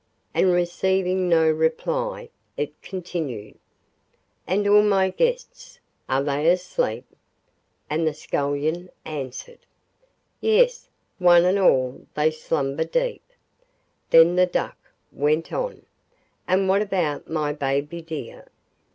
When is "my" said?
4.81-5.11, 17.29-17.53